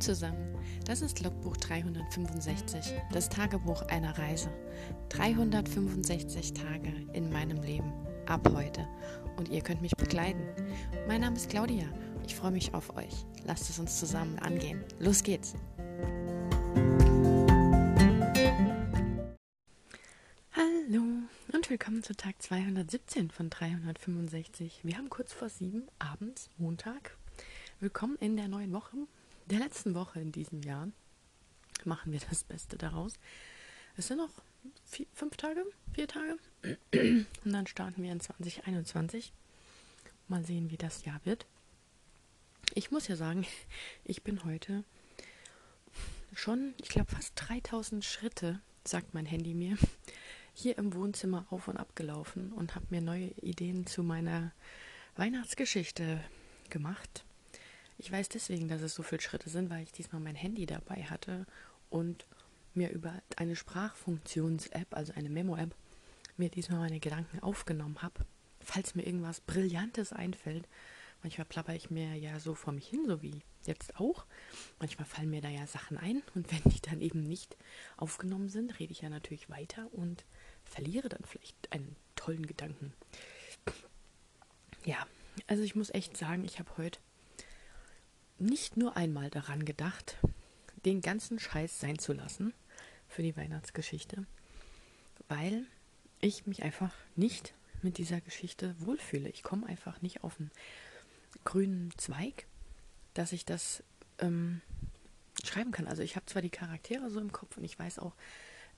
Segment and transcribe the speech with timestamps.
[0.00, 4.50] Zusammen, das ist Logbuch 365, das Tagebuch einer Reise.
[5.08, 7.92] 365 Tage in meinem Leben,
[8.26, 8.86] ab heute.
[9.36, 10.42] Und ihr könnt mich begleiten.
[11.08, 11.86] Mein Name ist Claudia,
[12.26, 13.24] ich freue mich auf euch.
[13.46, 14.84] Lasst es uns zusammen angehen.
[14.98, 15.54] Los geht's!
[20.52, 21.02] Hallo
[21.52, 24.80] und willkommen zu Tag 217 von 365.
[24.82, 27.16] Wir haben kurz vor sieben abends, Montag.
[27.80, 28.96] Willkommen in der neuen Woche
[29.46, 30.88] der letzten Woche in diesem Jahr
[31.84, 33.14] machen wir das Beste daraus.
[33.96, 34.30] Es sind noch
[34.84, 36.36] vier, fünf Tage, vier Tage.
[37.44, 39.32] Und dann starten wir in 2021.
[40.28, 41.46] Mal sehen, wie das Jahr wird.
[42.74, 43.46] Ich muss ja sagen,
[44.04, 44.84] ich bin heute
[46.34, 49.78] schon, ich glaube, fast 3000 Schritte, sagt mein Handy mir,
[50.54, 54.52] hier im Wohnzimmer auf und ab gelaufen und habe mir neue Ideen zu meiner
[55.16, 56.22] Weihnachtsgeschichte
[56.68, 57.24] gemacht.
[57.98, 61.04] Ich weiß deswegen, dass es so viele Schritte sind, weil ich diesmal mein Handy dabei
[61.04, 61.46] hatte
[61.88, 62.26] und
[62.74, 65.74] mir über eine Sprachfunktions-App, also eine Memo-App,
[66.36, 68.26] mir diesmal meine Gedanken aufgenommen habe.
[68.60, 70.68] Falls mir irgendwas Brillantes einfällt,
[71.22, 74.26] manchmal plapper ich mir ja so vor mich hin, so wie jetzt auch.
[74.78, 77.56] Manchmal fallen mir da ja Sachen ein und wenn die dann eben nicht
[77.96, 80.24] aufgenommen sind, rede ich ja natürlich weiter und
[80.64, 82.92] verliere dann vielleicht einen tollen Gedanken.
[84.84, 85.06] Ja,
[85.46, 87.00] also ich muss echt sagen, ich habe heute
[88.38, 90.16] nicht nur einmal daran gedacht,
[90.84, 92.52] den ganzen Scheiß sein zu lassen
[93.08, 94.26] für die Weihnachtsgeschichte,
[95.28, 95.66] weil
[96.20, 99.28] ich mich einfach nicht mit dieser Geschichte wohlfühle.
[99.28, 100.50] Ich komme einfach nicht auf einen
[101.44, 102.46] grünen Zweig,
[103.14, 103.82] dass ich das
[104.18, 104.60] ähm,
[105.44, 105.86] schreiben kann.
[105.86, 108.14] Also ich habe zwar die Charaktere so im Kopf und ich weiß auch,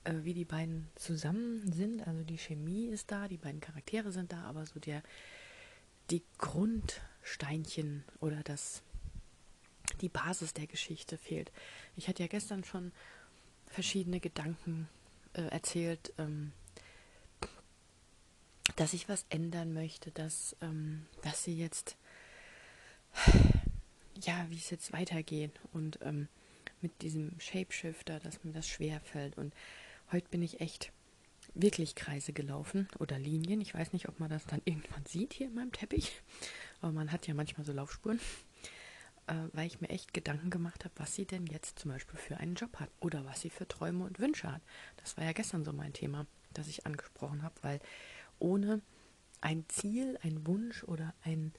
[0.03, 2.05] äh, wie die beiden zusammen sind.
[2.07, 5.03] Also die Chemie ist da, die beiden Charaktere sind da, aber so der
[6.09, 8.81] die Grundsteinchen oder das
[10.01, 11.51] die Basis der Geschichte fehlt.
[11.95, 12.91] Ich hatte ja gestern schon
[13.65, 14.87] verschiedene Gedanken
[15.33, 16.51] äh, erzählt, ähm,
[18.75, 21.97] dass ich was ändern möchte, dass, ähm, dass sie jetzt,
[24.21, 26.27] ja, wie es jetzt weitergeht und ähm,
[26.81, 29.37] mit diesem Shapeshifter, dass mir das schwer fällt.
[29.37, 29.53] Und
[30.11, 30.91] heute bin ich echt
[31.53, 33.59] wirklich Kreise gelaufen oder Linien.
[33.59, 36.21] Ich weiß nicht, ob man das dann irgendwann sieht hier in meinem Teppich,
[36.81, 38.19] aber man hat ja manchmal so Laufspuren
[39.29, 42.37] äh, weil ich mir echt Gedanken gemacht habe, was sie denn jetzt zum Beispiel für
[42.37, 44.61] einen Job hat oder was sie für Träume und Wünsche hat.
[44.97, 47.79] Das war ja gestern so mein Thema, das ich angesprochen habe, weil
[48.39, 48.81] ohne
[49.41, 51.53] ein Ziel, ein Wunsch oder ein,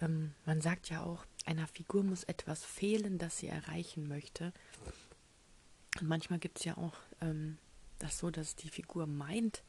[0.00, 4.52] ähm, man sagt ja auch, einer Figur muss etwas fehlen, das sie erreichen möchte.
[6.00, 7.58] Und manchmal gibt es ja auch ähm,
[8.00, 9.62] das so, dass die Figur meint,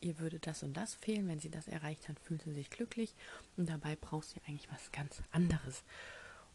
[0.00, 1.28] ihr würde das und das fehlen.
[1.28, 3.14] Wenn sie das erreicht, dann fühlt sie sich glücklich.
[3.56, 5.82] Und dabei braucht sie eigentlich was ganz anderes.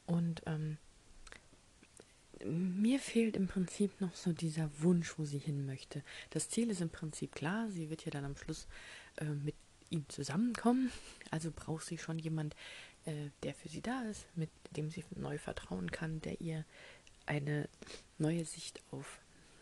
[0.09, 0.77] Und ähm,
[2.43, 6.03] mir fehlt im Prinzip noch so dieser Wunsch, wo sie hin möchte.
[6.31, 8.67] Das Ziel ist im Prinzip klar, sie wird ja dann am Schluss
[9.17, 9.55] äh, mit
[9.89, 10.91] ihm zusammenkommen.
[11.31, 12.55] Also braucht sie schon jemand,
[13.05, 16.65] äh, der für sie da ist, mit dem sie neu vertrauen kann, der ihr
[17.27, 17.69] eine
[18.17, 19.19] neue Sicht auf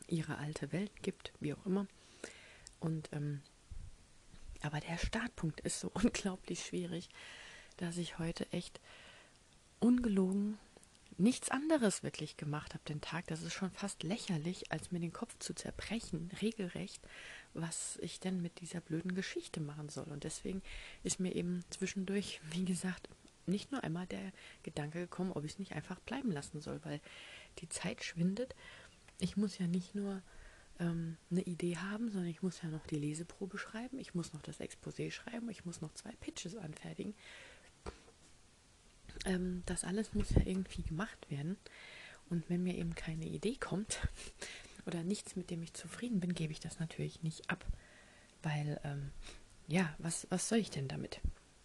[0.07, 1.87] ihre alte Welt gibt, wie auch immer.
[2.79, 3.41] Und ähm,
[4.61, 7.09] aber der Startpunkt ist so unglaublich schwierig,
[7.75, 8.79] dass ich heute echt
[9.79, 10.57] ungelogen
[11.17, 13.27] nichts anderes wirklich gemacht habe den Tag.
[13.27, 17.01] Das ist schon fast lächerlich, als mir den Kopf zu zerbrechen, regelrecht,
[17.53, 20.05] was ich denn mit dieser blöden Geschichte machen soll.
[20.05, 20.61] Und deswegen
[21.03, 23.09] ist mir eben zwischendurch, wie gesagt,
[23.45, 24.31] nicht nur einmal der
[24.63, 26.99] Gedanke gekommen, ob ich es nicht einfach bleiben lassen soll, weil
[27.59, 28.53] die Zeit schwindet.
[29.19, 30.21] Ich muss ja nicht nur
[30.79, 34.41] ähm, eine Idee haben, sondern ich muss ja noch die Leseprobe schreiben, ich muss noch
[34.41, 37.15] das Exposé schreiben, ich muss noch zwei Pitches anfertigen
[39.27, 41.57] ähm, das alles muss ja irgendwie gemacht werden.
[42.29, 43.99] Und wenn mir eben keine Idee kommt
[44.85, 47.65] oder nichts, mit dem ich zufrieden bin, gebe ich das natürlich nicht ab.
[48.43, 49.11] Weil, ähm,
[49.67, 51.19] ja, was, was soll ich denn damit?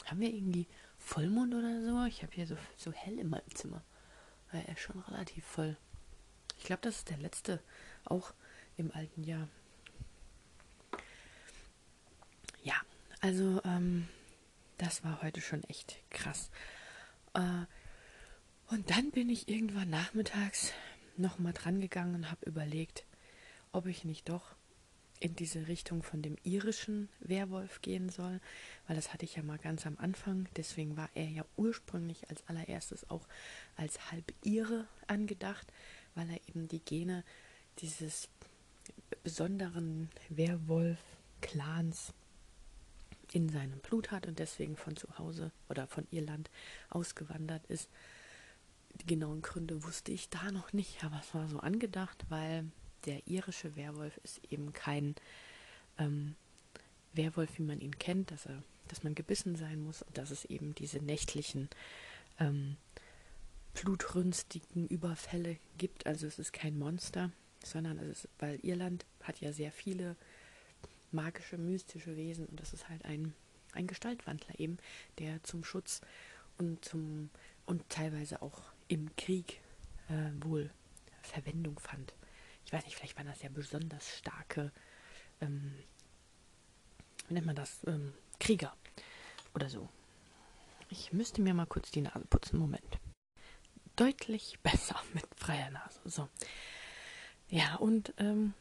[0.06, 0.66] Haben wir irgendwie
[0.98, 2.04] Vollmond oder so?
[2.06, 3.82] Ich habe hier so, so hell in meinem Zimmer.
[4.50, 5.76] Weil er ist schon relativ voll.
[6.58, 7.60] Ich glaube, das ist der letzte,
[8.04, 8.34] auch
[8.76, 9.48] im alten Jahr.
[12.62, 12.74] Ja,
[13.20, 14.08] also ähm,
[14.78, 16.50] das war heute schon echt krass.
[17.34, 17.66] Äh,
[18.68, 20.72] und dann bin ich irgendwann nachmittags
[21.16, 23.04] nochmal dran gegangen und habe überlegt,
[23.72, 24.54] ob ich nicht doch
[25.20, 28.40] in diese Richtung von dem irischen Werwolf gehen soll,
[28.86, 30.48] weil das hatte ich ja mal ganz am Anfang.
[30.56, 33.28] Deswegen war er ja ursprünglich als allererstes auch
[33.76, 35.72] als Halb-Ire angedacht,
[36.16, 37.22] weil er eben die Gene
[37.78, 38.28] dieses
[39.22, 42.12] besonderen Werwolf-Clans
[43.32, 46.50] in seinem Blut hat und deswegen von zu Hause oder von Irland
[46.90, 47.88] ausgewandert ist.
[49.00, 52.66] die genauen Gründe wusste ich da noch nicht, aber es war so angedacht, weil
[53.06, 55.14] der irische Werwolf ist eben kein
[55.98, 56.34] ähm,
[57.14, 60.44] Werwolf, wie man ihn kennt, dass er, dass man gebissen sein muss und dass es
[60.44, 61.68] eben diese nächtlichen
[62.38, 62.76] ähm,
[63.74, 66.06] blutrünstigen Überfälle gibt.
[66.06, 67.30] Also es ist kein Monster,
[67.64, 70.16] sondern es ist, weil Irland hat ja sehr viele
[71.12, 73.34] magische, mystische Wesen und das ist halt ein,
[73.72, 74.78] ein Gestaltwandler eben,
[75.18, 76.00] der zum Schutz
[76.58, 77.30] und zum
[77.66, 79.60] und teilweise auch im Krieg
[80.08, 80.70] äh, wohl
[81.22, 82.14] Verwendung fand.
[82.64, 84.72] Ich weiß nicht, vielleicht waren das ja besonders starke,
[85.40, 85.74] ähm,
[87.28, 88.74] wie nennt man das, ähm, Krieger
[89.54, 89.88] oder so.
[90.88, 92.58] Ich müsste mir mal kurz die Nase putzen.
[92.58, 92.98] Moment.
[93.96, 96.00] Deutlich besser mit freier Nase.
[96.04, 96.28] So.
[97.48, 98.54] Ja, und ähm,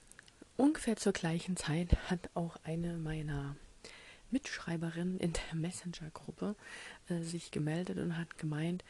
[0.57, 3.56] ungefähr zur gleichen Zeit hat auch eine meiner
[4.31, 6.56] Mitschreiberinnen in der Messenger-Gruppe
[7.09, 8.83] äh, sich gemeldet und hat gemeint,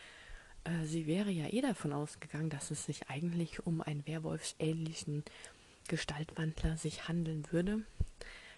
[0.63, 5.23] äh, sie wäre ja eh davon ausgegangen, dass es sich eigentlich um einen Werwolfsähnlichen
[5.87, 7.81] Gestaltwandler sich handeln würde,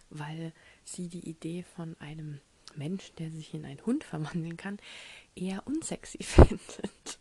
[0.10, 0.52] weil
[0.84, 2.40] sie die Idee von einem
[2.76, 4.78] Mensch, der sich in einen Hund verwandeln kann,
[5.36, 7.20] eher unsexy findet.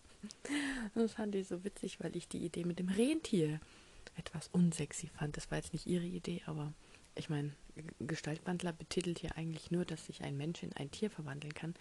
[0.95, 3.61] Das fand ich so witzig, weil ich die Idee mit dem Rentier
[4.17, 5.37] etwas unsexy fand.
[5.37, 6.73] Das war jetzt nicht ihre Idee, aber
[7.15, 7.53] ich meine,
[8.01, 11.75] Gestaltwandler betitelt ja eigentlich nur, dass sich ein Mensch in ein Tier verwandeln kann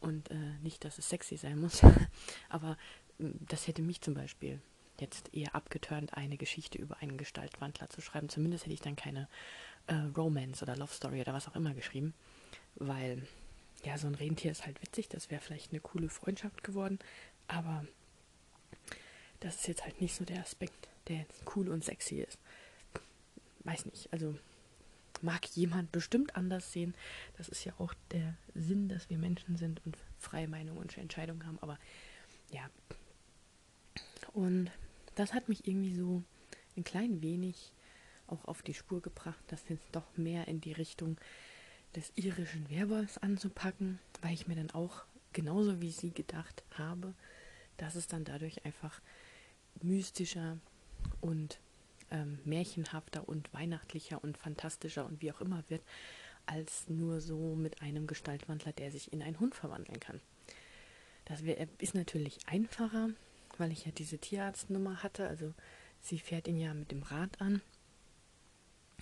[0.00, 1.82] und äh, nicht, dass es sexy sein muss.
[2.48, 2.76] aber
[3.18, 4.60] hm, das hätte mich zum Beispiel
[5.00, 8.28] jetzt eher abgeturnt, eine Geschichte über einen Gestaltwandler zu schreiben.
[8.28, 9.28] Zumindest hätte ich dann keine
[9.86, 12.14] äh, Romance oder Love Story oder was auch immer geschrieben,
[12.76, 13.26] weil
[13.84, 16.98] ja, so ein Rentier ist halt witzig, das wäre vielleicht eine coole Freundschaft geworden,
[17.46, 17.86] aber
[19.40, 22.38] das ist jetzt halt nicht so der Aspekt, der jetzt cool und sexy ist.
[23.64, 24.34] Weiß nicht, also
[25.22, 26.94] mag jemand bestimmt anders sehen.
[27.36, 31.46] Das ist ja auch der Sinn, dass wir Menschen sind und freie Meinung und Entscheidungen
[31.46, 31.78] haben, aber
[32.50, 32.68] ja.
[34.32, 34.70] Und
[35.14, 36.22] das hat mich irgendwie so
[36.76, 37.72] ein klein wenig
[38.26, 41.16] auch auf die Spur gebracht, das jetzt doch mehr in die Richtung
[41.94, 47.14] des irischen Werwolfs anzupacken, weil ich mir dann auch genauso wie sie gedacht habe,
[47.76, 49.00] dass es dann dadurch einfach
[49.82, 50.58] mystischer
[51.20, 51.58] und
[52.10, 55.82] ähm, märchenhafter und weihnachtlicher und fantastischer und wie auch immer wird,
[56.46, 60.20] als nur so mit einem Gestaltwandler, der sich in einen Hund verwandeln kann.
[61.24, 63.10] Das wär, ist natürlich einfacher,
[63.58, 65.26] weil ich ja diese Tierarztnummer hatte.
[65.26, 65.52] Also
[66.00, 67.60] sie fährt ihn ja mit dem Rad an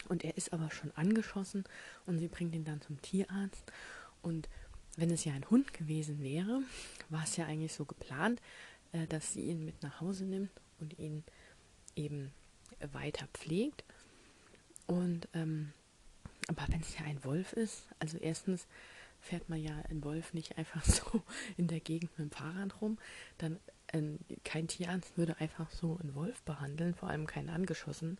[0.09, 1.65] und er ist aber schon angeschossen
[2.07, 3.71] und sie bringt ihn dann zum Tierarzt.
[4.23, 4.49] Und
[4.97, 6.63] wenn es ja ein Hund gewesen wäre,
[7.11, 8.41] war es ja eigentlich so geplant,
[8.93, 10.51] äh, dass sie ihn mit nach Hause nimmt
[10.85, 11.25] und ihn
[11.97, 12.33] eben
[12.93, 13.85] weiter pflegt.
[14.87, 15.73] Und ähm,
[16.49, 18.67] aber wenn es ja ein Wolf ist, also erstens
[19.21, 21.23] fährt man ja ein Wolf nicht einfach so
[21.57, 22.99] in der Gegend mit dem Fahrrad rum,
[23.39, 23.59] dann
[23.89, 24.03] äh,
[24.45, 28.19] kein Tierarzt würde einfach so einen Wolf behandeln, vor allem keinen angeschossen.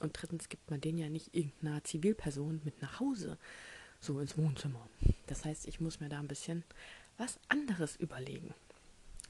[0.00, 3.38] Und drittens gibt man den ja nicht irgendeiner Zivilperson mit nach Hause,
[3.98, 4.88] so ins Wohnzimmer.
[5.26, 6.62] Das heißt, ich muss mir da ein bisschen
[7.16, 8.54] was anderes überlegen.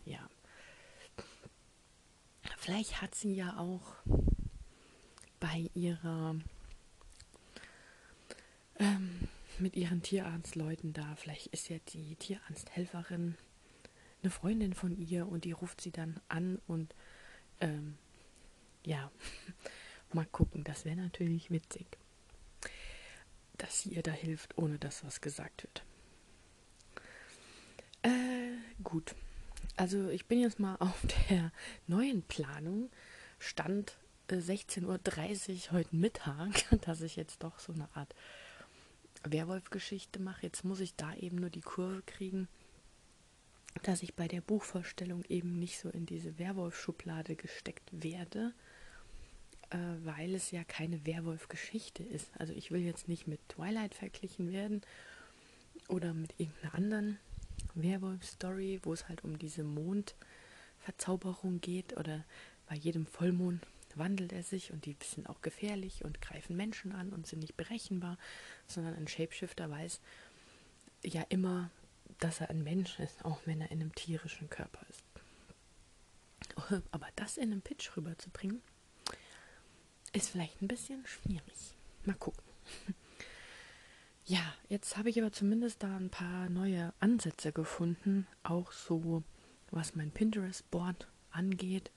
[0.04, 0.28] Ja.
[2.66, 3.94] Vielleicht hat sie ja auch
[5.38, 6.34] bei ihrer
[8.80, 9.28] ähm,
[9.60, 13.36] mit ihren Tierarztleuten da, vielleicht ist ja die Tierarzthelferin
[14.20, 16.92] eine Freundin von ihr und die ruft sie dann an und
[17.60, 17.98] ähm,
[18.84, 19.12] ja,
[20.12, 21.86] Mal gucken, das wäre natürlich witzig,
[23.58, 25.84] dass sie ihr da hilft, ohne dass was gesagt wird.
[28.02, 29.14] Äh, gut.
[29.76, 31.52] Also ich bin jetzt mal auf der
[31.86, 32.90] neuen Planung.
[33.38, 38.14] Stand äh, 16.30 Uhr heute Mittag, dass ich jetzt doch so eine Art
[39.24, 40.42] Werwolf-Geschichte mache.
[40.42, 42.48] Jetzt muss ich da eben nur die Kurve kriegen,
[43.82, 48.54] dass ich bei der Buchvorstellung eben nicht so in diese Werwolf-Schublade gesteckt werde
[49.70, 52.30] äh, weil es ja keine Werwolf-Geschichte ist.
[52.38, 54.82] Also ich will jetzt nicht mit Twilight verglichen werden
[55.88, 57.18] oder mit irgendeiner anderen
[57.74, 62.24] Werwolf-Story, wo es halt um diese Mondverzauberung geht oder
[62.68, 67.10] bei jedem Vollmond wandelt er sich und die sind auch gefährlich und greifen Menschen an
[67.10, 68.18] und sind nicht berechenbar,
[68.66, 70.00] sondern ein Shapeshifter weiß
[71.02, 71.70] ja immer,
[72.18, 75.02] dass er ein Mensch ist, auch wenn er in einem tierischen Körper ist.
[76.90, 78.62] Aber das in einem Pitch rüberzubringen,
[80.12, 81.74] ist vielleicht ein bisschen schwierig.
[82.04, 82.42] Mal gucken.
[84.28, 89.22] Ja, jetzt habe ich aber zumindest da ein paar neue Ansätze gefunden, auch so
[89.70, 91.92] was mein Pinterest-Board angeht,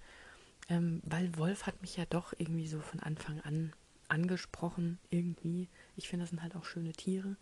[0.69, 3.74] ähm, weil Wolf hat mich ja doch irgendwie so von Anfang an
[4.09, 5.69] angesprochen, irgendwie.
[5.95, 7.36] Ich finde, das sind halt auch schöne Tiere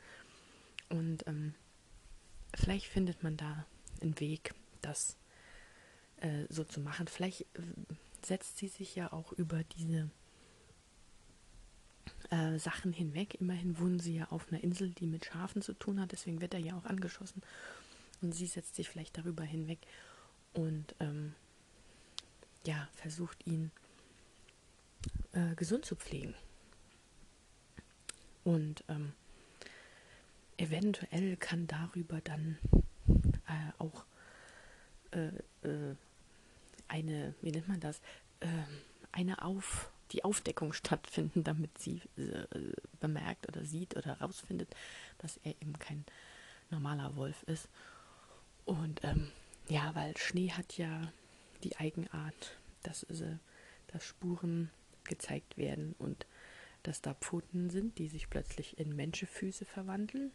[0.90, 1.54] und ähm,
[2.56, 3.66] vielleicht findet man da
[4.02, 5.18] einen Weg, das
[6.18, 7.08] äh, so zu machen.
[7.08, 7.46] Vielleicht äh,
[8.22, 10.10] setzt sie sich ja auch über diese
[12.30, 13.36] äh, Sachen hinweg.
[13.40, 16.54] Immerhin wohnen sie ja auf einer Insel, die mit Schafen zu tun hat, deswegen wird
[16.54, 17.42] er ja auch angeschossen.
[18.22, 19.80] Und sie setzt sich vielleicht darüber hinweg
[20.54, 21.34] und ähm,
[22.66, 23.72] ja, versucht ihn
[25.34, 26.34] äh, gesund zu pflegen.
[28.44, 29.14] Und ähm,
[30.58, 32.58] eventuell kann darüber dann
[33.48, 34.06] äh, auch
[35.12, 35.28] äh,
[35.68, 35.96] äh,
[36.88, 38.02] eine, wie nennt man das,
[38.42, 38.66] ähm,
[39.12, 42.46] eine Auf, die Aufdeckung stattfinden, damit sie äh,
[43.00, 44.74] bemerkt oder sieht oder herausfindet,
[45.18, 46.06] dass er eben kein
[46.70, 47.70] normaler Wolf ist.
[48.66, 49.32] Und ähm,
[49.68, 51.12] ja, weil Schnee hat ja
[51.64, 53.38] die Eigenart, dass, äh,
[53.88, 54.70] dass Spuren
[55.04, 56.26] gezeigt werden und
[56.84, 60.32] dass da Pfoten sind, die sich plötzlich in Menschenfüße verwandeln.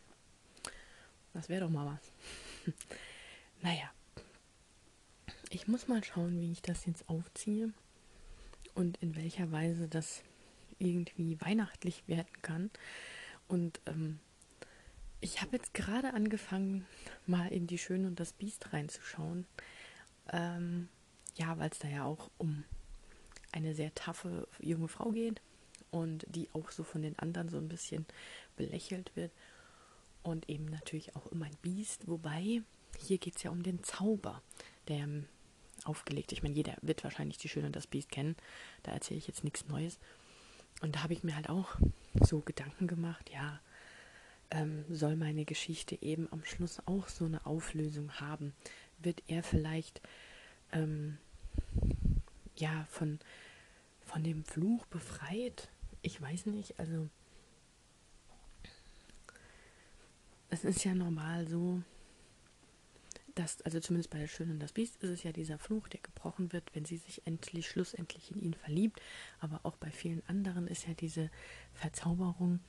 [1.33, 2.75] Das wäre doch mal was.
[3.63, 3.91] naja,
[5.49, 7.73] ich muss mal schauen, wie ich das jetzt aufziehe
[8.75, 10.23] und in welcher Weise das
[10.79, 12.71] irgendwie weihnachtlich werden kann.
[13.49, 14.19] Und ähm,
[15.21, 16.87] ich habe jetzt gerade angefangen,
[17.27, 19.47] mal in die Schöne und das Biest reinzuschauen.
[20.33, 20.89] Ähm,
[21.37, 22.65] ja, weil es da ja auch um
[23.53, 25.41] eine sehr taffe junge Frau geht
[25.91, 28.07] und die auch so von den anderen so ein bisschen
[28.57, 29.33] belächelt wird.
[30.23, 32.63] Und eben natürlich auch um ein Biest, wobei
[32.99, 34.43] hier geht es ja um den Zauber,
[34.89, 35.09] der
[35.87, 36.33] aufgelegt.
[36.33, 38.37] Ich meine, jeder wird wahrscheinlich die Schöne und das Biest kennen.
[38.83, 39.99] Da erzähle ich jetzt nichts Neues.
[40.81, 41.77] Und da habe ich mir halt auch
[42.21, 43.61] so Gedanken gemacht, ja,
[44.51, 48.53] ähm, soll meine Geschichte eben am Schluss auch so eine Auflösung haben?
[48.99, 50.01] Wird er vielleicht
[50.73, 51.19] ähm,
[52.57, 53.19] ja von,
[54.05, 55.69] von dem Fluch befreit?
[56.03, 57.09] Ich weiß nicht, also
[60.51, 61.83] es ist ja normal so,
[63.35, 66.01] das, also zumindest bei der Schönen und das Biest ist es ja dieser Fluch, der
[66.01, 69.01] gebrochen wird, wenn sie sich endlich, schlussendlich in ihn verliebt.
[69.41, 71.31] Aber auch bei vielen anderen ist ja diese
[71.75, 72.61] Verzauberung,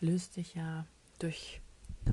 [0.00, 0.86] löst sich ja
[1.18, 1.60] durch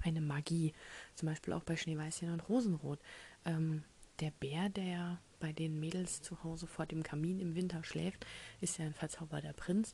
[0.04, 0.74] eine Magie.
[1.16, 3.00] Zum Beispiel auch bei Schneeweißchen und Rosenrot.
[3.46, 3.84] Ähm,
[4.20, 8.26] der Bär, der bei den Mädels zu Hause vor dem Kamin im Winter schläft,
[8.62, 9.94] ist ja ein verzauberter Prinz.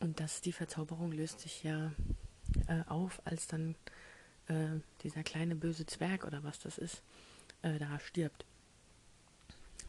[0.00, 1.92] Und das, die Verzauberung löst sich ja
[2.66, 3.74] äh, auf, als dann
[4.50, 7.02] äh, dieser kleine böse Zwerg oder was das ist,
[7.62, 8.44] äh, da stirbt.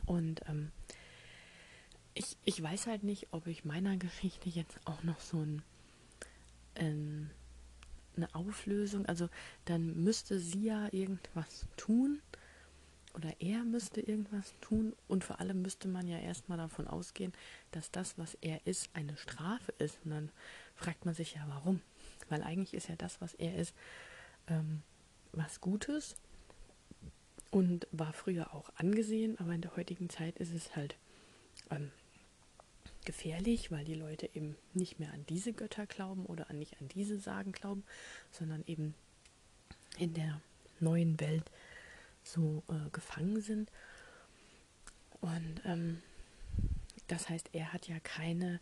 [0.06, 0.72] Und ähm,
[2.13, 5.63] ich, ich weiß halt nicht, ob ich meiner Geschichte jetzt auch noch so ein,
[6.75, 7.32] ähm,
[8.15, 9.30] eine Auflösung, also
[9.65, 12.22] dann müsste sie ja irgendwas tun
[13.13, 17.34] oder er müsste irgendwas tun und vor allem müsste man ja erstmal davon ausgehen,
[17.72, 19.98] dass das, was er ist, eine Strafe ist.
[20.06, 20.30] Und dann
[20.75, 21.82] fragt man sich ja, warum?
[22.30, 23.74] Weil eigentlich ist ja das, was er ist,
[24.48, 24.81] ähm,
[25.31, 26.15] was Gutes
[27.51, 30.95] und war früher auch angesehen, aber in der heutigen Zeit ist es halt
[31.69, 31.91] ähm,
[33.05, 36.88] gefährlich, weil die Leute eben nicht mehr an diese Götter glauben oder an, nicht an
[36.89, 37.83] diese Sagen glauben,
[38.31, 38.93] sondern eben
[39.98, 40.41] in der
[40.79, 41.51] neuen Welt
[42.24, 43.71] so äh, gefangen sind.
[45.19, 46.01] Und ähm,
[47.07, 48.60] das heißt, er hat ja keine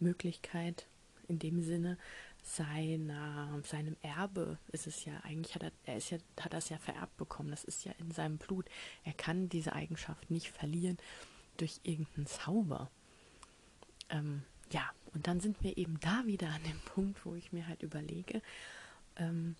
[0.00, 0.86] Möglichkeit
[1.26, 1.98] in dem Sinne,
[2.42, 6.78] seiner, seinem Erbe ist es ja, eigentlich hat er, er ist ja, hat das ja
[6.78, 7.50] vererbt bekommen.
[7.50, 8.66] Das ist ja in seinem Blut.
[9.04, 10.98] Er kann diese Eigenschaft nicht verlieren
[11.56, 12.90] durch irgendeinen Zauber.
[14.08, 17.66] Ähm, ja, und dann sind wir eben da wieder an dem Punkt, wo ich mir
[17.66, 18.42] halt überlege,
[19.16, 19.56] ähm,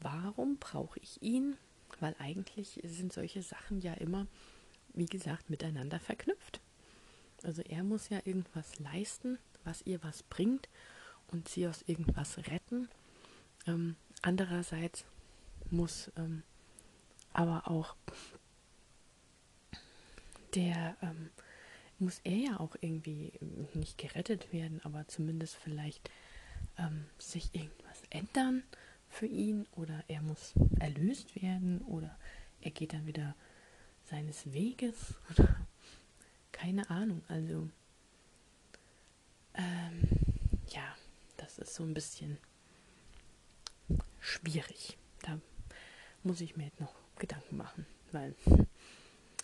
[0.00, 1.56] warum brauche ich ihn?
[2.00, 4.26] Weil eigentlich sind solche Sachen ja immer,
[4.92, 6.60] wie gesagt, miteinander verknüpft.
[7.42, 10.68] Also er muss ja irgendwas leisten, was ihr was bringt
[11.28, 12.88] und sie aus irgendwas retten.
[13.66, 15.04] Ähm, andererseits
[15.70, 16.42] muss ähm,
[17.36, 17.94] aber auch
[20.54, 21.28] der, ähm,
[21.98, 23.32] muss er ja auch irgendwie
[23.74, 26.10] nicht gerettet werden, aber zumindest vielleicht
[26.78, 28.62] ähm, sich irgendwas ändern
[29.10, 32.18] für ihn oder er muss erlöst werden oder
[32.62, 33.34] er geht dann wieder
[34.04, 35.54] seines Weges oder
[36.52, 37.22] keine Ahnung.
[37.28, 37.68] Also
[39.54, 40.08] ähm,
[40.68, 40.96] ja
[41.36, 42.38] das ist so ein bisschen
[44.20, 44.96] schwierig.
[45.22, 45.38] Da
[46.22, 48.34] muss ich mir jetzt noch Gedanken machen, weil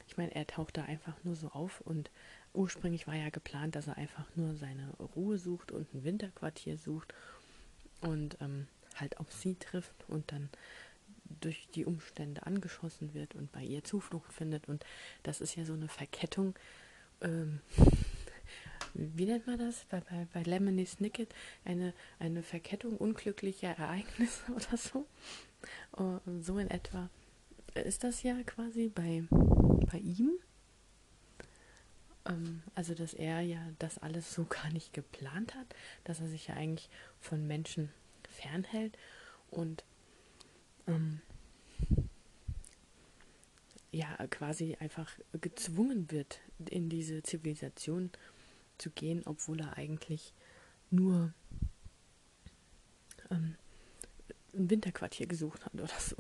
[0.09, 2.11] ich meine, er taucht da einfach nur so auf und
[2.53, 7.15] ursprünglich war ja geplant, dass er einfach nur seine Ruhe sucht und ein Winterquartier sucht
[8.01, 10.51] und ähm, halt auf sie trifft und dann
[11.41, 14.85] durch die Umstände angeschossen wird und bei ihr Zuflucht findet und
[15.23, 16.55] das ist ja so eine Verkettung
[17.23, 17.61] ähm,
[18.95, 19.85] wie nennt man das?
[19.87, 21.35] Bei, bei, bei Lemony Snicket
[21.65, 25.07] eine, eine Verkettung unglücklicher Ereignisse oder so.
[25.93, 27.09] Und so in etwa
[27.75, 30.33] ist das ja quasi bei, bei ihm.
[32.27, 36.49] Ähm, also, dass er ja das alles so gar nicht geplant hat, dass er sich
[36.49, 36.89] ja eigentlich
[37.21, 37.91] von Menschen
[38.29, 38.97] fernhält
[39.51, 39.85] und
[40.87, 41.21] ähm,
[43.93, 48.11] ja quasi einfach gezwungen wird, in diese Zivilisation
[48.79, 50.33] zu gehen, obwohl er eigentlich
[50.91, 51.33] nur
[53.31, 53.57] ähm,
[54.55, 56.17] ein Winterquartier gesucht hat oder so.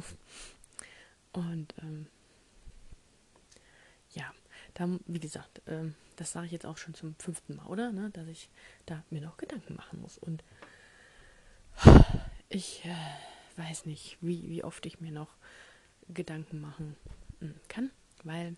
[1.32, 2.06] Und ähm,
[4.10, 4.32] ja,
[4.74, 7.92] da, wie gesagt, ähm, das sage ich jetzt auch schon zum fünften Mal, oder?
[7.92, 8.10] Ne?
[8.10, 8.48] Dass ich
[8.86, 10.18] da mir noch Gedanken machen muss.
[10.18, 10.44] Und
[12.48, 12.94] ich äh,
[13.56, 15.36] weiß nicht, wie, wie oft ich mir noch
[16.08, 16.96] Gedanken machen
[17.40, 17.90] hm, kann,
[18.24, 18.56] weil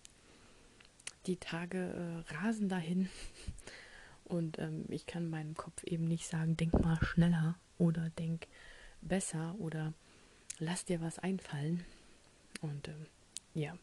[1.25, 3.09] die Tage äh, rasen dahin
[4.25, 8.47] und ähm, ich kann meinem Kopf eben nicht sagen, denk mal schneller oder denk
[9.01, 9.93] besser oder
[10.59, 11.83] lass dir was einfallen.
[12.61, 13.05] Und ähm,
[13.53, 13.77] ja,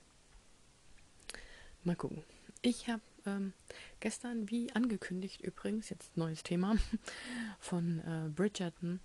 [1.85, 2.23] mal gucken.
[2.61, 3.53] Ich habe ähm,
[4.01, 6.77] gestern, wie angekündigt übrigens, jetzt neues Thema,
[7.59, 9.01] von äh, Bridgerton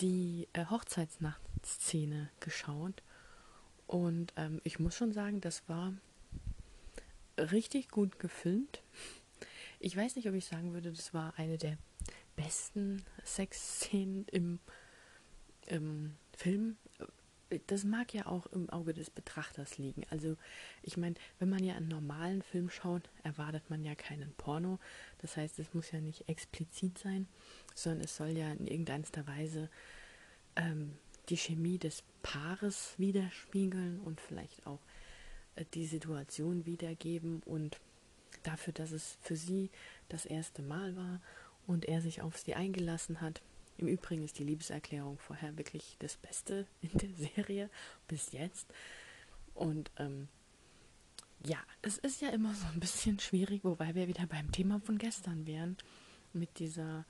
[0.00, 3.02] die äh, Hochzeitsnachtszene geschaut.
[3.86, 5.92] Und ähm, ich muss schon sagen, das war
[7.36, 8.82] richtig gut gefilmt.
[9.80, 11.78] Ich weiß nicht, ob ich sagen würde, das war eine der
[12.36, 14.58] besten Sexszenen im,
[15.66, 16.76] im Film
[17.66, 20.02] das mag ja auch im Auge des Betrachters liegen.
[20.10, 20.36] Also
[20.82, 24.78] ich meine, wenn man ja einen normalen Film schaut, erwartet man ja keinen Porno.
[25.18, 27.26] Das heißt, es muss ja nicht explizit sein,
[27.74, 29.70] sondern es soll ja in irgendeiner Weise
[30.56, 30.98] ähm,
[31.30, 34.80] die Chemie des Paares widerspiegeln und vielleicht auch
[35.54, 37.80] äh, die Situation wiedergeben und
[38.42, 39.70] dafür, dass es für sie
[40.08, 41.20] das erste Mal war
[41.66, 43.42] und er sich auf sie eingelassen hat,
[43.78, 47.70] im Übrigen ist die Liebeserklärung vorher wirklich das Beste in der Serie
[48.08, 48.66] bis jetzt.
[49.54, 50.28] Und ähm,
[51.44, 54.98] ja, es ist ja immer so ein bisschen schwierig, wobei wir wieder beim Thema von
[54.98, 55.76] gestern wären,
[56.32, 57.06] mit dieser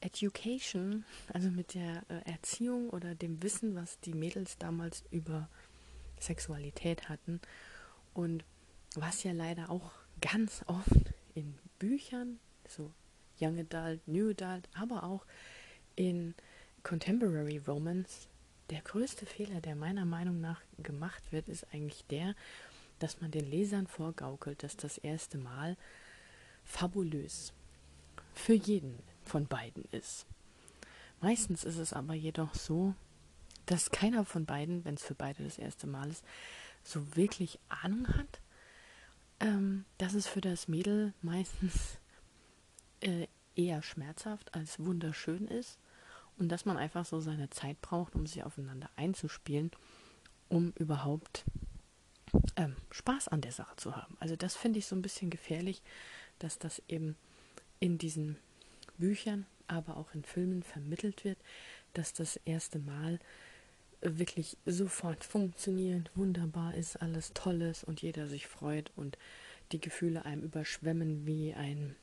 [0.00, 5.48] Education, also mit der äh, Erziehung oder dem Wissen, was die Mädels damals über
[6.18, 7.40] Sexualität hatten.
[8.12, 8.44] Und
[8.94, 12.90] was ja leider auch ganz oft in Büchern, so
[13.40, 15.24] Young Adult, New Adult, aber auch
[15.96, 16.34] in
[16.82, 18.28] Contemporary Romance
[18.70, 22.34] der größte Fehler, der meiner Meinung nach gemacht wird, ist eigentlich der,
[22.98, 25.76] dass man den Lesern vorgaukelt, dass das erste Mal
[26.64, 27.52] fabulös
[28.34, 30.26] für jeden von beiden ist.
[31.20, 32.94] Meistens ist es aber jedoch so,
[33.66, 36.24] dass keiner von beiden, wenn es für beide das erste Mal ist,
[36.82, 38.40] so wirklich Ahnung hat,
[39.40, 41.98] ähm, dass es für das Mädel meistens
[43.00, 43.26] äh,
[43.56, 45.78] eher schmerzhaft als wunderschön ist
[46.38, 49.70] und dass man einfach so seine Zeit braucht, um sich aufeinander einzuspielen,
[50.48, 51.44] um überhaupt
[52.56, 54.16] ähm, Spaß an der Sache zu haben.
[54.20, 55.82] Also das finde ich so ein bisschen gefährlich,
[56.38, 57.16] dass das eben
[57.78, 58.36] in diesen
[58.98, 61.38] Büchern, aber auch in Filmen vermittelt wird,
[61.94, 63.18] dass das erste Mal
[64.00, 69.18] wirklich sofort funktioniert, wunderbar ist, alles toll ist und jeder sich freut und
[69.72, 71.94] die Gefühle einem überschwemmen wie ein,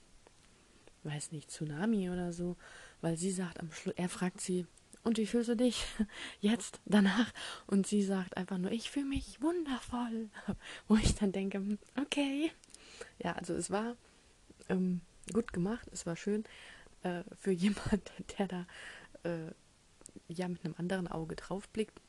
[1.04, 2.56] weiß nicht, Tsunami oder so
[3.02, 4.66] weil sie sagt am Schluss, er fragt sie,
[5.04, 5.86] und wie fühlst du dich
[6.42, 7.32] jetzt, danach?
[7.66, 10.30] Und sie sagt einfach nur, ich fühle mich wundervoll.
[10.88, 12.52] Wo ich dann denke, hm, okay.
[13.20, 13.96] Ja, also es war
[14.70, 16.44] ähm, gut gemacht, es war schön
[17.04, 18.68] äh, für jemand, der da
[19.24, 19.52] äh,
[20.28, 22.00] ja mit einem anderen Auge drauf blickt.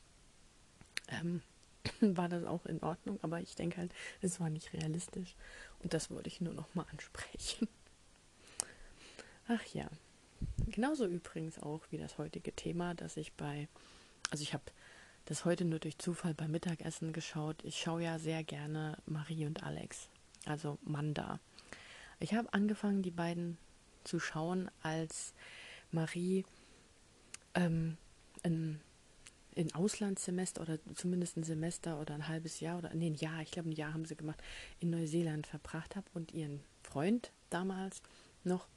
[1.09, 1.41] Ähm,
[2.01, 5.35] war das auch in Ordnung, aber ich denke halt, es war nicht realistisch.
[5.79, 7.67] Und das wollte ich nur noch mal ansprechen.
[9.47, 9.89] Ach ja.
[10.67, 13.67] Genauso übrigens auch wie das heutige Thema, dass ich bei,
[14.29, 14.63] also ich habe
[15.25, 17.63] das heute nur durch Zufall beim Mittagessen geschaut.
[17.63, 20.09] Ich schaue ja sehr gerne Marie und Alex,
[20.45, 21.39] also Manda.
[22.19, 23.57] Ich habe angefangen, die beiden
[24.03, 25.33] zu schauen, als
[25.91, 26.45] Marie
[27.53, 27.97] ähm,
[28.43, 28.79] ein,
[29.57, 33.51] ein Auslandssemester oder zumindest ein Semester oder ein halbes Jahr oder nee, ein Jahr, ich
[33.51, 34.41] glaube ein Jahr haben sie gemacht,
[34.79, 38.01] in Neuseeland verbracht habe und ihren Freund damals
[38.43, 38.67] noch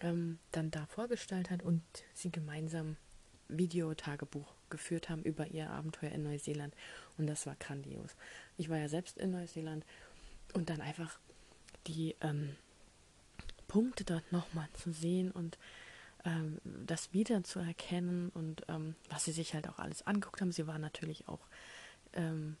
[0.00, 1.82] ähm, dann da vorgestellt hat und
[2.14, 2.96] sie gemeinsam
[3.48, 6.74] Videotagebuch geführt haben über ihr Abenteuer in Neuseeland.
[7.16, 8.14] Und das war grandios.
[8.56, 9.84] Ich war ja selbst in Neuseeland
[10.52, 11.18] und dann einfach
[11.86, 12.56] die ähm,
[13.66, 15.58] Punkte dort nochmal zu sehen und
[16.24, 20.52] ähm, das wieder zu erkennen und ähm, was sie sich halt auch alles anguckt haben.
[20.52, 21.46] Sie waren natürlich auch
[22.12, 22.56] ähm,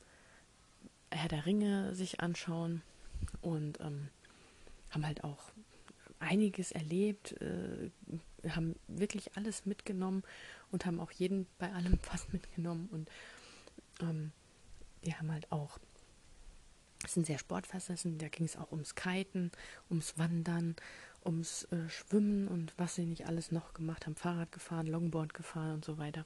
[1.10, 2.82] Herr der Ringe sich anschauen
[3.40, 4.08] und ähm,
[4.90, 5.50] haben halt auch
[6.20, 7.90] einiges erlebt, äh,
[8.48, 10.22] haben wirklich alles mitgenommen
[10.70, 13.10] und haben auch jeden bei allem was mitgenommen und
[14.00, 14.32] ähm,
[15.04, 15.78] die haben halt auch
[17.06, 18.18] sind sehr sportversessen.
[18.18, 19.52] Da ging es auch ums Kiten,
[19.88, 20.74] ums Wandern,
[21.28, 24.16] ums äh, Schwimmen und was sie nicht alles noch gemacht haben.
[24.16, 26.24] Fahrrad gefahren, Longboard gefahren und so weiter.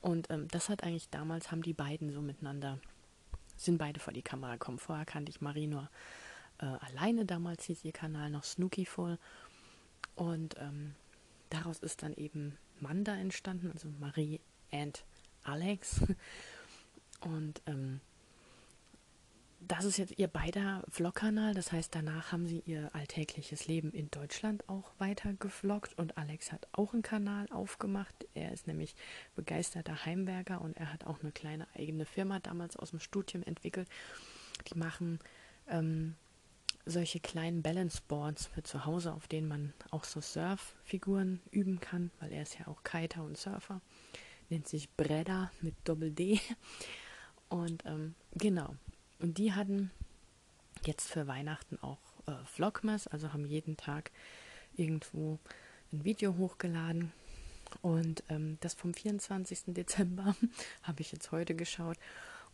[0.00, 2.78] Und ähm, das hat eigentlich damals, haben die beiden so miteinander,
[3.56, 4.78] sind beide vor die Kamera gekommen.
[4.78, 5.90] Vorher kannte ich Marie nur
[6.58, 9.18] äh, alleine, damals hieß ihr Kanal noch Snooky voll.
[10.14, 10.94] Und ähm,
[11.50, 15.04] daraus ist dann eben Manda entstanden, also Marie and
[15.42, 16.00] Alex.
[17.20, 18.00] Und ähm,
[19.60, 21.54] das ist jetzt ihr beider Vlog-Kanal.
[21.54, 25.98] Das heißt, danach haben sie ihr alltägliches Leben in Deutschland auch weiter gevloggt.
[25.98, 28.14] Und Alex hat auch einen Kanal aufgemacht.
[28.34, 28.94] Er ist nämlich
[29.36, 33.88] begeisterter Heimwerker und er hat auch eine kleine eigene Firma damals aus dem Studium entwickelt.
[34.68, 35.18] Die machen
[35.68, 36.16] ähm,
[36.86, 42.10] solche kleinen Balance Boards für zu Hause, auf denen man auch so Surffiguren üben kann,
[42.20, 43.82] weil er ist ja auch Kiter und Surfer.
[44.48, 46.40] Nennt sich Breda mit Doppel D.
[47.48, 48.74] Und ähm, genau,
[49.20, 49.90] und die hatten
[50.84, 54.10] jetzt für Weihnachten auch äh, Vlogmas, also haben jeden Tag
[54.76, 55.38] irgendwo
[55.92, 57.12] ein Video hochgeladen.
[57.82, 59.74] Und ähm, das vom 24.
[59.74, 60.34] Dezember
[60.82, 61.96] habe ich jetzt heute geschaut.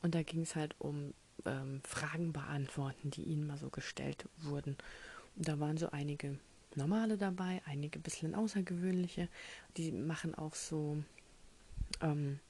[0.02, 4.76] Und da ging es halt um ähm, Fragen beantworten, die ihnen mal so gestellt wurden.
[5.36, 6.38] Und da waren so einige
[6.74, 9.28] normale dabei, einige bisschen außergewöhnliche.
[9.76, 11.02] Die machen auch so,
[12.00, 12.40] ähm,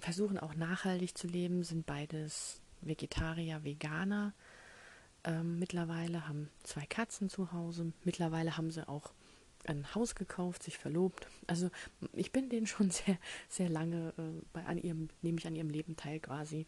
[0.00, 4.34] versuchen auch nachhaltig zu leben, sind beides Vegetarier, Veganer
[5.24, 7.92] ähm, mittlerweile, haben zwei Katzen zu Hause.
[8.04, 9.12] Mittlerweile haben sie auch
[9.66, 11.26] ein Haus gekauft, sich verlobt.
[11.46, 11.70] Also
[12.12, 13.18] ich bin denen schon sehr,
[13.48, 16.66] sehr lange äh, bei an ihrem, nehme ich an ihrem Leben teil quasi.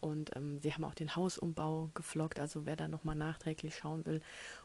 [0.00, 2.40] Und ähm, sie haben auch den Hausumbau gefloggt.
[2.40, 4.22] Also wer da nochmal nachträglich schauen will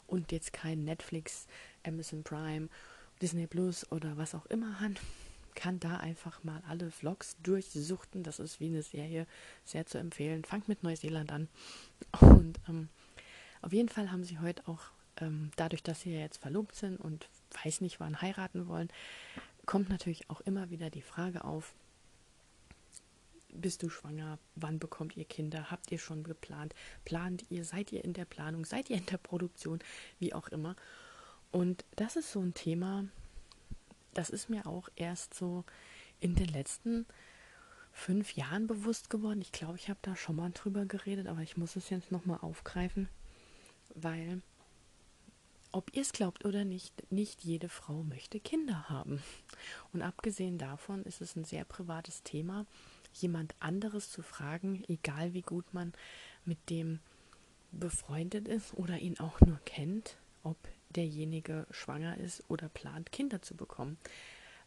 [0.08, 1.48] und jetzt kein Netflix,
[1.84, 2.70] Amazon Prime,
[3.22, 4.94] Disney Plus oder was auch immer hat,
[5.56, 8.24] kann da einfach mal alle Vlogs durchsuchten.
[8.24, 9.26] Das ist wie eine Serie,
[9.64, 10.44] sehr zu empfehlen.
[10.44, 11.48] Fangt mit Neuseeland an.
[12.20, 12.90] Und ähm,
[13.62, 14.82] auf jeden Fall haben sie heute auch,
[15.18, 17.30] ähm, dadurch, dass sie ja jetzt verlobt sind und
[17.64, 18.90] weiß nicht wann heiraten wollen,
[19.66, 21.74] kommt natürlich auch immer wieder die Frage auf,
[23.62, 24.38] bist du schwanger?
[24.56, 25.72] Wann bekommt ihr Kinder?
[25.72, 26.76] Habt ihr schon geplant?
[27.06, 27.64] Plant ihr?
[27.64, 28.66] Seid ihr in der Planung?
[28.66, 29.80] Seid ihr in der Produktion?
[30.20, 30.76] Wie auch immer.
[31.52, 33.06] Und das ist so ein Thema,
[34.16, 35.64] das ist mir auch erst so
[36.20, 37.06] in den letzten
[37.92, 39.42] fünf Jahren bewusst geworden.
[39.42, 42.40] Ich glaube, ich habe da schon mal drüber geredet, aber ich muss es jetzt nochmal
[42.42, 43.08] aufgreifen,
[43.94, 44.42] weil,
[45.72, 49.22] ob ihr es glaubt oder nicht, nicht jede Frau möchte Kinder haben.
[49.94, 52.66] Und abgesehen davon ist es ein sehr privates Thema,
[53.14, 55.94] jemand anderes zu fragen, egal wie gut man
[56.44, 57.00] mit dem
[57.72, 60.58] befreundet ist oder ihn auch nur kennt, ob
[60.96, 63.98] derjenige schwanger ist oder plant, Kinder zu bekommen.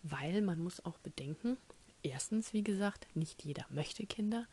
[0.02, 1.56] Weil man muss auch bedenken,
[2.02, 4.46] erstens, wie gesagt, nicht jeder möchte Kinder.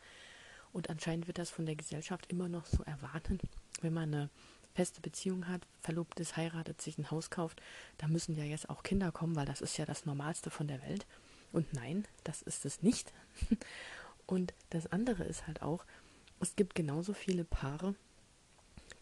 [0.72, 3.40] Und anscheinend wird das von der Gesellschaft immer noch so erwartet,
[3.80, 4.30] wenn man eine
[4.74, 7.62] feste Beziehung hat, verlobt ist, heiratet, sich ein Haus kauft,
[7.98, 10.82] da müssen ja jetzt auch Kinder kommen, weil das ist ja das Normalste von der
[10.82, 11.06] Welt.
[11.52, 13.12] Und nein, das ist es nicht.
[14.26, 15.84] Und das andere ist halt auch,
[16.40, 17.94] es gibt genauso viele Paare,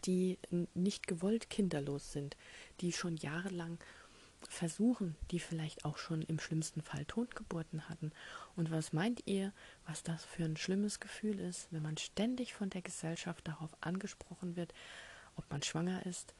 [0.05, 0.37] die
[0.73, 2.37] nicht gewollt kinderlos sind,
[2.81, 3.79] die schon jahrelang
[4.49, 8.11] versuchen, die vielleicht auch schon im schlimmsten Fall Totgeburten hatten.
[8.55, 9.53] Und was meint ihr,
[9.87, 14.55] was das für ein schlimmes Gefühl ist, wenn man ständig von der Gesellschaft darauf angesprochen
[14.55, 14.73] wird,
[15.35, 16.33] ob man schwanger ist,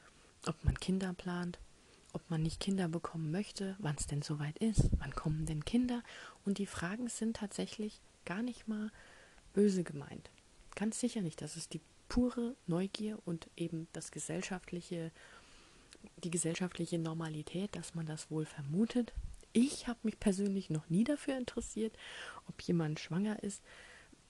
[0.46, 1.60] ob man Kinder plant,
[2.14, 6.02] ob man nicht Kinder bekommen möchte, wann es denn soweit ist, wann kommen denn Kinder?
[6.46, 8.92] Und die Fragen sind tatsächlich gar nicht mal
[9.54, 10.30] böse gemeint.
[10.76, 11.42] Ganz sicher nicht.
[11.42, 15.12] Das ist die pure Neugier und eben das gesellschaftliche,
[16.24, 19.14] die gesellschaftliche Normalität, dass man das wohl vermutet.
[19.54, 21.96] Ich habe mich persönlich noch nie dafür interessiert,
[22.48, 23.62] ob jemand schwanger ist,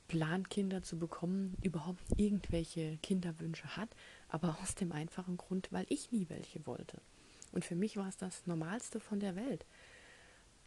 [0.08, 3.90] plant Kinder zu bekommen, überhaupt irgendwelche Kinderwünsche hat,
[4.30, 7.02] aber aus dem einfachen Grund, weil ich nie welche wollte.
[7.52, 9.66] Und für mich war es das Normalste von der Welt,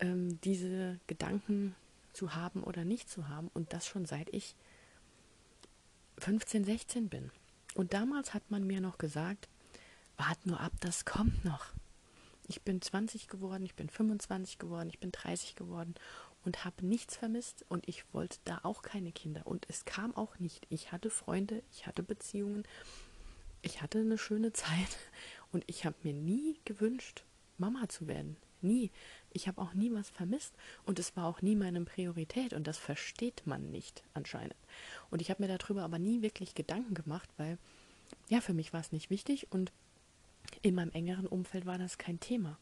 [0.00, 1.74] ähm, diese Gedanken
[2.12, 4.56] zu haben oder nicht zu haben und das schon seit ich
[6.18, 7.30] 15, 16 bin.
[7.74, 9.48] Und damals hat man mir noch gesagt,
[10.16, 11.66] wart nur ab, das kommt noch.
[12.48, 15.94] Ich bin 20 geworden, ich bin 25 geworden, ich bin 30 geworden
[16.44, 20.38] und habe nichts vermisst und ich wollte da auch keine Kinder und es kam auch
[20.38, 20.66] nicht.
[20.70, 22.64] Ich hatte Freunde, ich hatte Beziehungen,
[23.60, 24.96] ich hatte eine schöne Zeit
[25.52, 27.24] und ich habe mir nie gewünscht,
[27.58, 28.36] Mama zu werden.
[28.60, 28.90] Nie.
[29.30, 32.78] Ich habe auch nie was vermisst und es war auch nie meine Priorität und das
[32.78, 34.56] versteht man nicht anscheinend.
[35.10, 37.58] Und ich habe mir darüber aber nie wirklich Gedanken gemacht, weil
[38.28, 39.72] ja, für mich war es nicht wichtig und
[40.62, 42.58] in meinem engeren Umfeld war das kein Thema.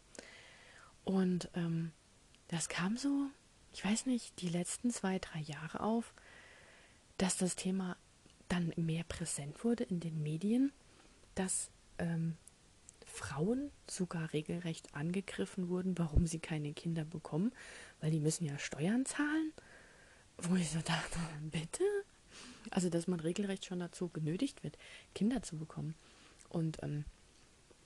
[1.05, 1.93] Und ähm,
[2.49, 3.29] das kam so,
[3.73, 6.13] ich weiß nicht, die letzten zwei, drei Jahre auf,
[7.19, 7.97] dass das Thema
[8.49, 10.73] dann mehr präsent wurde in den Medien,
[11.35, 12.37] dass ähm,
[13.16, 17.52] Frauen sogar regelrecht angegriffen wurden, warum sie keine Kinder bekommen,
[18.00, 19.52] weil die müssen ja Steuern zahlen.
[20.38, 21.18] Wo ich so dachte,
[21.50, 21.83] bitte?
[22.70, 24.76] Also, dass man regelrecht schon dazu genötigt wird,
[25.14, 25.94] Kinder zu bekommen.
[26.50, 27.05] Und ähm,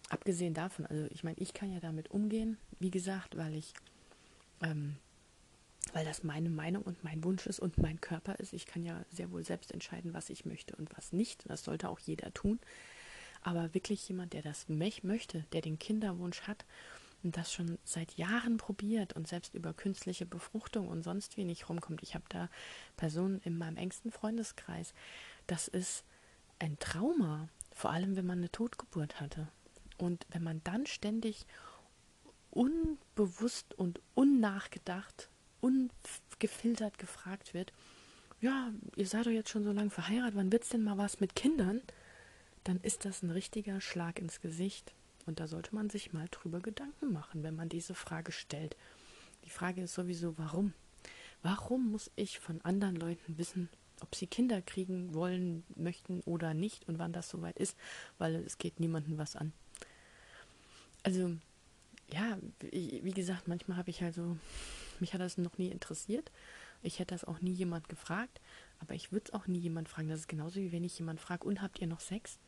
[0.08, 3.72] abgesehen davon, also ich meine, ich kann ja damit umgehen, wie gesagt, weil ich,
[4.62, 4.96] ähm,
[5.92, 8.52] weil das meine Meinung und mein Wunsch ist und mein Körper ist.
[8.52, 11.48] Ich kann ja sehr wohl selbst entscheiden, was ich möchte und was nicht.
[11.48, 12.58] Das sollte auch jeder tun.
[13.42, 16.64] Aber wirklich jemand, der das möchte, der den Kinderwunsch hat
[17.22, 21.68] und das schon seit Jahren probiert und selbst über künstliche Befruchtung und sonst wie nicht
[21.68, 22.03] rumkommt.
[22.03, 22.48] Ich habe da
[22.96, 24.94] Personen in meinem engsten Freundeskreis.
[25.46, 26.05] Das ist
[26.59, 29.48] ein Trauma, vor allem wenn man eine Totgeburt hatte.
[29.98, 31.46] Und wenn man dann ständig
[32.50, 35.29] unbewusst und unnachgedacht,
[35.61, 37.72] ungefiltert gefragt wird,
[38.40, 41.37] ja, ihr seid doch jetzt schon so lange verheiratet, wann wird's denn mal was mit
[41.37, 41.83] Kindern?
[42.64, 44.94] Dann ist das ein richtiger Schlag ins Gesicht.
[45.27, 48.77] Und da sollte man sich mal drüber Gedanken machen, wenn man diese Frage stellt.
[49.44, 50.73] Die Frage ist sowieso, warum?
[51.42, 53.68] Warum muss ich von anderen Leuten wissen,
[54.01, 57.77] ob sie Kinder kriegen wollen, möchten oder nicht und wann das soweit ist,
[58.18, 59.53] weil es geht niemandem was an
[61.03, 61.37] also
[62.12, 64.37] ja, wie gesagt, manchmal habe ich halt so,
[64.99, 66.33] mich hat das noch nie interessiert.
[66.83, 68.40] Ich hätte das auch nie jemand gefragt,
[68.81, 70.09] aber ich würde es auch nie jemand fragen.
[70.09, 72.38] Das ist genauso wie wenn ich jemand frage, und habt ihr noch Sex?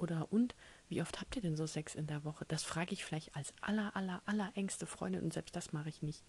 [0.00, 0.54] Oder und
[0.88, 2.44] wie oft habt ihr denn so Sex in der Woche?
[2.48, 6.02] Das frage ich vielleicht als aller, aller, aller engste Freundin und selbst das mache ich
[6.02, 6.22] nicht,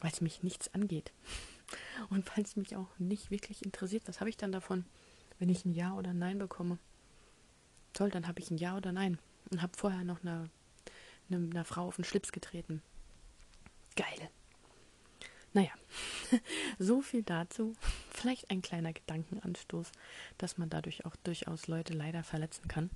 [0.00, 1.12] weil es mich nichts angeht.
[2.10, 4.84] Und weil es mich auch nicht wirklich interessiert, was habe ich dann davon,
[5.40, 6.78] wenn ich ein Ja oder ein Nein bekomme?
[7.92, 9.18] Toll, dann habe ich ein Ja oder Nein
[9.50, 10.48] und habe vorher noch eine
[11.28, 12.82] einer Frau auf den Schlips getreten.
[13.96, 14.30] Geil.
[15.56, 15.70] Naja,
[16.78, 17.72] so viel dazu.
[18.10, 19.90] Vielleicht ein kleiner Gedankenanstoß,
[20.36, 22.90] dass man dadurch auch durchaus Leute leider verletzen kann.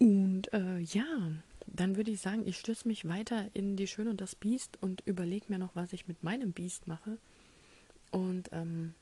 [0.00, 1.04] Und äh, ja,
[1.68, 5.02] dann würde ich sagen, ich stürze mich weiter in die Schöne und das Biest und
[5.06, 7.16] überlege mir noch, was ich mit meinem Biest mache
[8.10, 8.94] und ähm,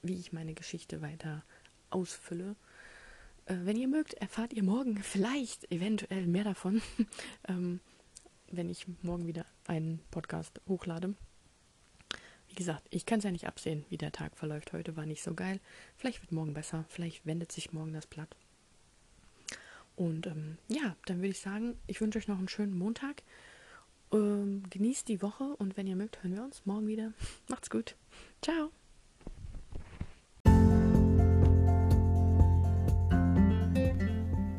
[0.00, 1.44] wie ich meine Geschichte weiter
[1.90, 2.56] ausfülle.
[3.44, 6.80] Äh, wenn ihr mögt, erfahrt ihr morgen vielleicht eventuell mehr davon,
[7.48, 7.80] ähm,
[8.50, 11.14] wenn ich morgen wieder einen Podcast hochlade.
[12.56, 14.72] Wie gesagt, ich kann es ja nicht absehen, wie der Tag verläuft.
[14.72, 15.60] Heute war nicht so geil.
[15.98, 16.86] Vielleicht wird morgen besser.
[16.88, 18.34] Vielleicht wendet sich morgen das Blatt.
[19.94, 23.22] Und ähm, ja, dann würde ich sagen, ich wünsche euch noch einen schönen Montag.
[24.10, 27.12] Ähm, genießt die Woche und wenn ihr mögt, hören wir uns morgen wieder.
[27.50, 27.94] Macht's gut.
[28.40, 28.70] Ciao.